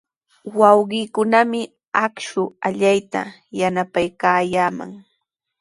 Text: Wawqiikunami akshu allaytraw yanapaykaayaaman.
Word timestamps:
Wawqiikunami 0.57 1.61
akshu 2.05 2.41
allaytraw 2.67 3.29
yanapaykaayaaman. 3.59 4.91